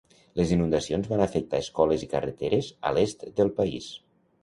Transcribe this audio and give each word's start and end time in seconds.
Les 0.39 0.53
inundacions 0.55 1.09
van 1.11 1.21
afectar 1.27 1.61
escoles 1.65 2.07
i 2.09 2.11
carreteres 2.17 2.73
a 2.93 2.97
l'est 2.99 3.31
del 3.41 3.57
país. 3.63 3.97